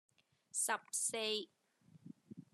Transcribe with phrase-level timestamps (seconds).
[0.51, 1.47] 十四